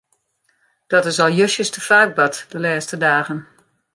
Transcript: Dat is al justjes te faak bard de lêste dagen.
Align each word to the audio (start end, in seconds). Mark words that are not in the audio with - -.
Dat 0.87 1.05
is 1.05 1.19
al 1.19 1.29
justjes 1.39 1.69
te 1.71 1.81
faak 1.89 2.11
bard 2.17 2.35
de 2.51 2.57
lêste 2.63 2.97
dagen. 3.03 3.39